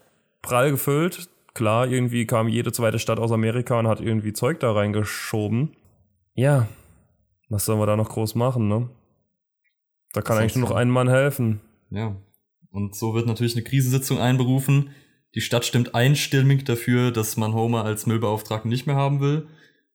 [0.42, 1.28] prall gefüllt.
[1.54, 5.76] Klar, irgendwie kam jede zweite Stadt aus Amerika und hat irgendwie Zeug da reingeschoben.
[6.34, 6.66] Ja,
[7.50, 8.88] was sollen wir da noch groß machen, ne?
[10.14, 11.60] Da kann Was eigentlich nur noch ein Mann helfen.
[11.90, 12.16] Ja.
[12.72, 14.90] Und so wird natürlich eine Krisensitzung einberufen.
[15.34, 19.46] Die Stadt stimmt einstimmig dafür, dass man Homer als Müllbeauftragten nicht mehr haben will.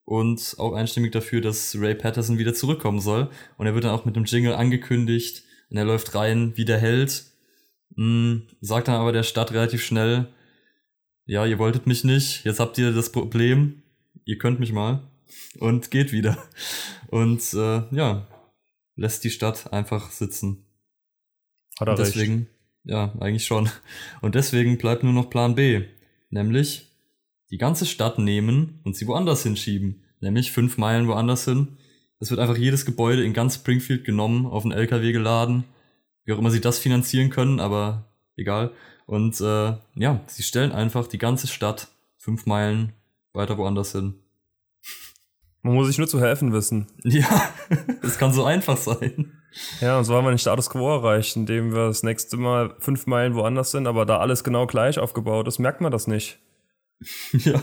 [0.05, 3.29] Und auch einstimmig dafür, dass Ray Patterson wieder zurückkommen soll.
[3.57, 5.43] Und er wird dann auch mit einem Jingle angekündigt.
[5.69, 7.25] Und er läuft rein wie der Held.
[7.95, 10.27] Mm, sagt dann aber der Stadt relativ schnell,
[11.25, 13.83] ja, ihr wolltet mich nicht, jetzt habt ihr das Problem,
[14.23, 15.11] ihr könnt mich mal.
[15.59, 16.37] Und geht wieder.
[17.07, 18.27] Und äh, ja,
[18.95, 20.65] lässt die Stadt einfach sitzen.
[21.79, 22.47] Hat er Und recht.
[22.88, 23.69] Ja, eigentlich schon.
[24.21, 25.84] Und deswegen bleibt nur noch Plan B.
[26.30, 26.88] Nämlich
[27.52, 30.04] die ganze Stadt nehmen und sie woanders hinschieben.
[30.19, 31.78] Nämlich fünf Meilen woanders hin.
[32.19, 35.65] Es wird einfach jedes Gebäude in ganz Springfield genommen, auf einen LKW geladen.
[36.26, 38.71] Wie auch immer sie das finanzieren können, aber egal.
[39.06, 42.93] Und äh, ja, sie stellen einfach die ganze Stadt fünf Meilen
[43.34, 44.15] weiter woanders hin.
[45.62, 46.88] Man muss sich nur zu helfen wissen.
[47.04, 47.54] Ja,
[48.02, 49.34] es kann so einfach sein.
[49.81, 53.07] Ja, und so haben wir den Status quo erreicht, indem wir das nächste Mal fünf
[53.07, 56.39] Meilen woanders sind, aber da alles genau gleich aufgebaut ist, merkt man das nicht.
[57.33, 57.61] Ja,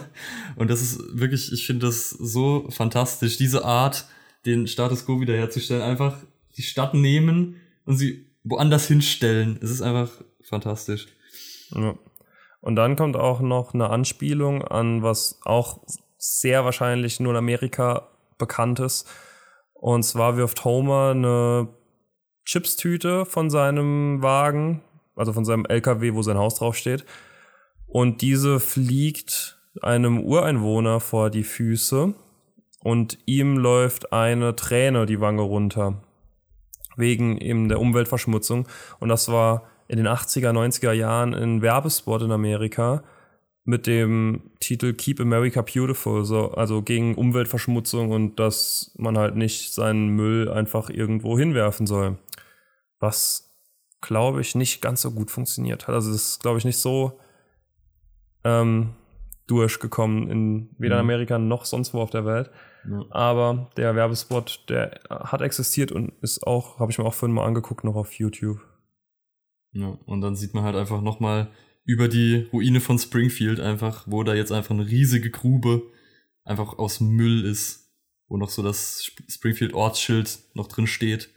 [0.55, 4.07] und das ist wirklich, ich finde das so fantastisch, diese Art,
[4.47, 6.19] den Status quo wiederherzustellen, einfach
[6.57, 9.59] die Stadt nehmen und sie woanders hinstellen.
[9.61, 10.11] Es ist einfach
[10.43, 11.09] fantastisch.
[11.71, 11.97] Ja.
[12.61, 15.81] Und dann kommt auch noch eine Anspielung an was auch
[16.17, 19.07] sehr wahrscheinlich nur in Amerika bekannt ist.
[19.75, 21.69] Und zwar wirft Homer eine
[22.45, 24.83] Chipstüte von seinem Wagen
[25.17, 27.05] also von seinem LKW, wo sein Haus draufsteht.
[27.87, 32.15] Und diese fliegt einem Ureinwohner vor die Füße
[32.83, 36.03] und ihm läuft eine Träne die Wange runter.
[36.97, 38.69] Wegen eben der Umweltverschmutzung.
[39.01, 43.03] Und das war in den 80er, 90er Jahren ein Werbespot in Amerika
[43.65, 49.73] mit dem Titel Keep America Beautiful, so, also gegen Umweltverschmutzung und dass man halt nicht
[49.73, 52.19] seinen Müll einfach irgendwo hinwerfen soll.
[53.01, 53.51] Was,
[54.01, 55.95] glaube ich, nicht ganz so gut funktioniert hat.
[55.95, 57.19] Also es ist, glaube ich, nicht so
[58.45, 58.95] ähm,
[59.47, 61.11] durchgekommen in weder in Mhm.
[61.11, 62.51] Amerika noch sonst wo auf der Welt.
[62.89, 63.05] Ja.
[63.11, 67.47] Aber der Werbespot, der hat existiert und ist auch, habe ich mir auch vorhin mal
[67.47, 68.61] angeguckt, noch auf YouTube.
[69.73, 71.51] Ja, und dann sieht man halt einfach nochmal
[71.85, 75.83] über die Ruine von Springfield einfach, wo da jetzt einfach eine riesige Grube
[76.45, 77.91] einfach aus Müll ist,
[78.29, 81.31] wo noch so das Sp- Springfield Ortsschild noch drin steht.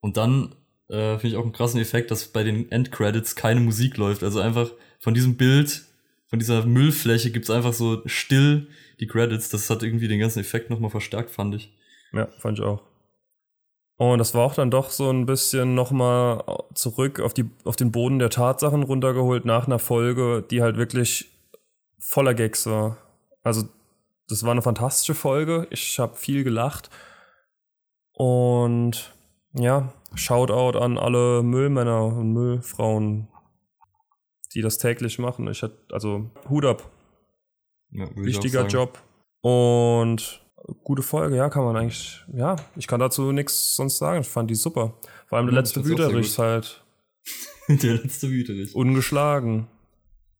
[0.00, 0.54] Und dann
[0.88, 4.22] äh, finde ich auch einen krassen Effekt, dass bei den Endcredits keine Musik läuft.
[4.22, 5.82] Also einfach von diesem Bild,
[6.26, 8.68] von dieser Müllfläche gibt's einfach so still
[9.00, 9.48] die Credits.
[9.50, 11.72] Das hat irgendwie den ganzen Effekt nochmal verstärkt, fand ich.
[12.12, 12.82] Ja, fand ich auch.
[13.96, 17.90] Und das war auch dann doch so ein bisschen nochmal zurück auf, die, auf den
[17.90, 21.28] Boden der Tatsachen runtergeholt nach einer Folge, die halt wirklich
[21.98, 22.98] voller Gags war.
[23.42, 23.68] Also,
[24.28, 25.66] das war eine fantastische Folge.
[25.70, 26.90] Ich habe viel gelacht.
[28.12, 29.12] Und
[29.54, 33.28] ja, Shoutout an alle Müllmänner und Müllfrauen,
[34.54, 35.46] die das täglich machen.
[35.48, 36.90] Ich hätte, also Hut ab,
[37.90, 38.66] Ja, wichtiger.
[38.66, 39.02] Job.
[39.40, 40.42] Und
[40.84, 44.20] gute Folge, ja, kann man eigentlich, ja, ich kann dazu nichts sonst sagen.
[44.22, 44.94] Ich fand die super.
[45.26, 46.84] Vor allem der Ja, letzte Wüterich ist halt
[47.68, 48.74] Der letzte Wüterich.
[48.74, 49.68] ungeschlagen.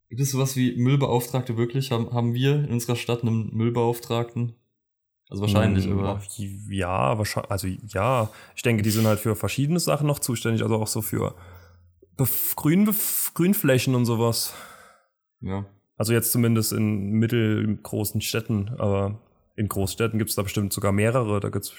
[0.09, 1.91] Gibt es sowas wie Müllbeauftragte wirklich?
[1.93, 4.55] Haben, haben wir in unserer Stadt einen Müllbeauftragten?
[5.31, 6.21] Also wahrscheinlich, Hm, aber.
[6.71, 10.77] Ja, wahrscheinlich, also ja, ich denke, die sind halt für verschiedene Sachen noch zuständig, also
[10.77, 11.35] auch so für
[12.17, 14.55] Bef Grün Bef Grünflächen und sowas.
[15.41, 15.67] Ja.
[15.97, 19.21] Also jetzt zumindest in mittelgroßen Städten, aber
[19.57, 21.73] in Großstädten gibt es da bestimmt sogar mehrere, da gibt's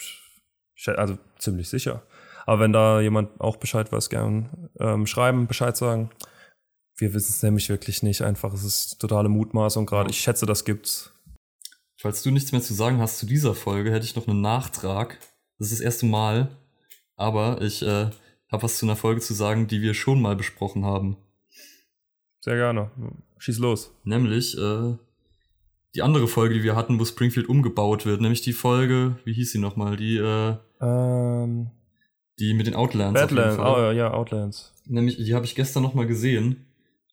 [0.77, 2.03] Stä- also ziemlich sicher.
[2.45, 6.09] Aber wenn da jemand auch Bescheid weiß, gern ähm, schreiben, Bescheid sagen.
[6.97, 8.21] Wir wissen es nämlich wirklich nicht.
[8.23, 10.09] Einfach, es ist totale Mutmaßung gerade.
[10.09, 11.13] Ich schätze, das gibt's.
[12.01, 15.19] Falls du nichts mehr zu sagen hast zu dieser Folge, hätte ich noch einen Nachtrag.
[15.57, 16.47] Das ist das erste Mal.
[17.17, 18.09] Aber ich äh,
[18.49, 21.17] habe was zu einer Folge zu sagen, die wir schon mal besprochen haben.
[22.39, 22.89] Sehr gerne.
[23.37, 23.91] Schieß los.
[24.05, 24.95] Nämlich äh,
[25.93, 28.21] die andere Folge, die wir hatten, wo Springfield umgebaut wird.
[28.21, 29.97] Nämlich die Folge, wie hieß sie nochmal?
[29.97, 31.69] Die, äh, Ähm,
[32.39, 33.19] die mit den Outlands.
[33.19, 33.59] Badlands.
[33.59, 34.73] Oh, ja, ja, Outlands.
[34.85, 36.65] Nämlich, die habe ich gestern noch mal gesehen.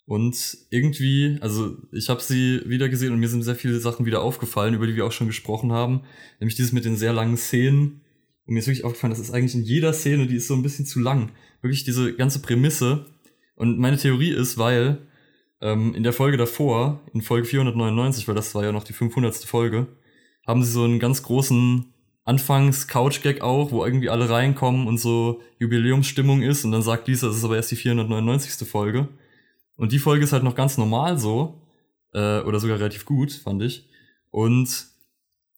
[0.07, 4.23] Und irgendwie, also ich habe sie wieder gesehen und mir sind sehr viele Sachen wieder
[4.23, 6.03] aufgefallen, über die wir auch schon gesprochen haben.
[6.39, 8.03] Nämlich dieses mit den sehr langen Szenen.
[8.47, 10.63] Und mir ist wirklich aufgefallen, das ist eigentlich in jeder Szene, die ist so ein
[10.63, 11.33] bisschen zu lang.
[11.61, 13.07] Wirklich diese ganze Prämisse.
[13.57, 15.09] Und meine Theorie ist, weil
[15.61, 19.35] ähm, in der Folge davor, in Folge 499, weil das war ja noch die 500.
[19.35, 19.89] Folge,
[20.47, 21.93] haben sie so einen ganz großen
[22.25, 27.39] Anfangs-Couch-Gag auch, wo irgendwie alle reinkommen und so Jubiläumsstimmung ist und dann sagt Lisa, es
[27.39, 28.69] ist aber erst die 499.
[28.69, 29.09] Folge.
[29.77, 31.61] Und die Folge ist halt noch ganz normal so,
[32.15, 33.89] äh, oder sogar relativ gut, fand ich.
[34.31, 34.87] Und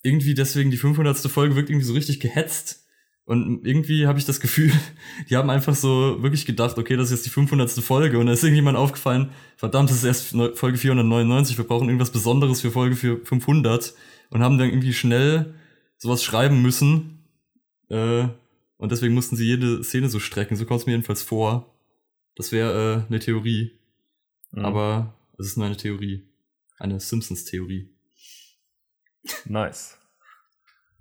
[0.02, 1.16] irgendwie deswegen die 500.
[1.18, 2.85] Folge wirkt irgendwie so richtig gehetzt.
[3.24, 4.72] Und irgendwie habe ich das Gefühl,
[5.28, 7.70] die haben einfach so wirklich gedacht, okay, das ist jetzt die 500.
[7.70, 8.18] Folge.
[8.18, 12.61] Und da ist irgendjemand aufgefallen, verdammt, das ist erst Folge 499, wir brauchen irgendwas Besonderes
[12.61, 13.94] für Folge für 500.
[14.31, 15.54] Und haben dann irgendwie schnell
[15.96, 17.24] sowas schreiben müssen.
[17.88, 18.28] Äh,
[18.78, 20.57] und deswegen mussten sie jede Szene so strecken.
[20.57, 21.74] So kommt es mir jedenfalls vor.
[22.35, 23.78] Das wäre äh, eine Theorie.
[24.52, 24.64] Mhm.
[24.64, 26.26] Aber es ist nur eine Theorie.
[26.78, 27.90] Eine Simpsons-Theorie.
[29.46, 29.98] Nice.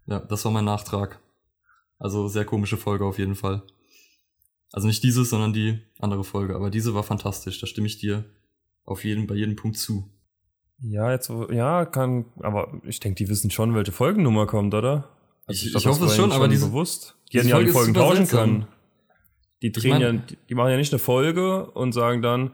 [0.06, 1.20] Ja, das war mein Nachtrag.
[2.00, 3.64] Also sehr komische Folge auf jeden Fall.
[4.72, 6.56] Also nicht diese, sondern die andere Folge.
[6.56, 7.60] Aber diese war fantastisch.
[7.60, 8.26] Da stimme ich dir
[8.86, 10.10] auf jeden, bei jedem Punkt zu.
[10.80, 15.10] Ja, jetzt, ja, kann, aber ich denke, die wissen schon, welche Folgennummer kommt, oder?
[15.48, 17.16] Ich- glaub, ich hoffe es schon, aber diese- bewusst.
[17.32, 18.68] Die hätten ja die Folgen tauschen können.
[19.64, 22.54] Die drehen mein- ja, die, die machen ja nicht eine Folge und sagen dann,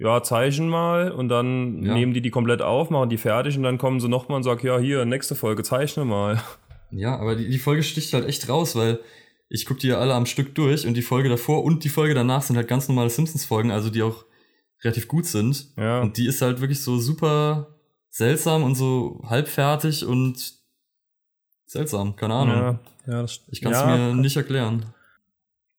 [0.00, 1.94] ja, zeichnen mal und dann Ja.
[1.94, 4.66] nehmen die die komplett auf, machen die fertig und dann kommen sie nochmal und sagen,
[4.66, 6.42] ja, hier, nächste Folge, zeichne mal.
[6.90, 8.98] Ja, aber die, die Folge sticht halt echt raus, weil
[9.48, 12.14] ich gucke die ja alle am Stück durch und die Folge davor und die Folge
[12.14, 14.24] danach sind halt ganz normale Simpsons-Folgen, also die auch
[14.82, 15.66] relativ gut sind.
[15.76, 17.76] Ja, Und die ist halt wirklich so super
[18.08, 20.54] seltsam und so halbfertig und
[21.66, 22.56] seltsam, keine Ahnung.
[22.56, 24.86] ja, ja, das, Ich kann es ja, mir nicht erklären.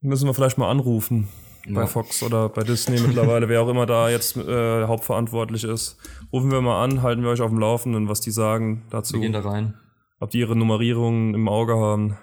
[0.02, 1.28] Müssen wir vielleicht mal anrufen.
[1.68, 1.88] Bei Ja.
[1.88, 5.97] Fox oder bei Disney mittlerweile, wer auch immer da jetzt äh, hauptverantwortlich ist.
[6.34, 9.14] Rufen wir mal an, halten wir euch auf dem Laufenden, was die sagen dazu.
[9.16, 9.74] Wir gehen da rein.
[10.20, 12.18] ob die ihre Nummerierungen im Auge haben.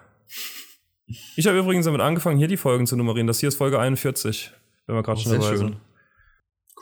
[1.37, 3.27] Ich habe übrigens damit angefangen, hier die Folgen zu nummerieren.
[3.27, 4.53] Das hier ist Folge 41,
[4.87, 5.77] wenn wir gerade Oh, schon dabei sind.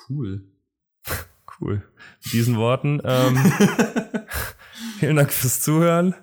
[0.08, 0.42] Cool.
[1.60, 1.82] Cool.
[2.24, 3.00] Mit diesen Worten.
[3.04, 3.36] Ähm,
[4.98, 6.14] vielen Dank fürs Zuhören.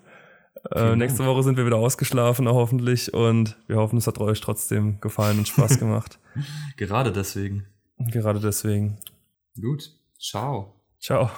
[0.72, 3.14] Äh, nächste Woche sind wir wieder ausgeschlafen, hoffentlich.
[3.14, 6.20] Und wir hoffen, es hat euch trotzdem gefallen und Spaß gemacht.
[6.78, 7.66] Gerade deswegen.
[7.98, 8.98] Gerade deswegen.
[9.60, 9.92] Gut.
[10.20, 10.74] Ciao.
[11.00, 11.30] Ciao.